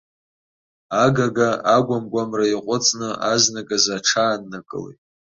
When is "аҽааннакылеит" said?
3.97-4.99